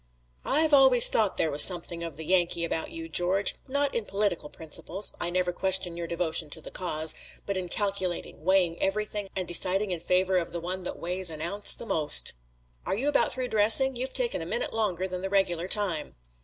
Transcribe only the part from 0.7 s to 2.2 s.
always thought there was something of